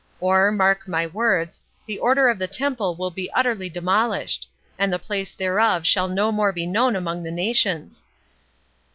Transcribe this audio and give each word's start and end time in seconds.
Or—mark 0.19 0.87
my 0.87 1.05
words—the 1.05 1.99
Order 1.99 2.27
of 2.27 2.39
the 2.39 2.47
Temple 2.47 2.95
will 2.95 3.11
be 3.11 3.31
utterly 3.33 3.69
demolished—and 3.69 4.91
the 4.91 4.97
Place 4.97 5.31
thereof 5.31 5.85
shall 5.85 6.07
no 6.07 6.31
more 6.31 6.51
be 6.51 6.65
known 6.65 6.95
among 6.95 7.21
the 7.21 7.29
nations." 7.29 8.07